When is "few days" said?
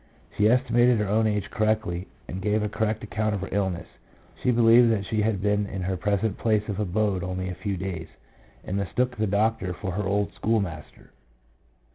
7.61-8.07